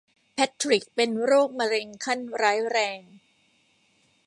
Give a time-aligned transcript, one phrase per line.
[0.33, 2.99] แพททริคเป็นโรคมะเร็งขั้นร้ายแรง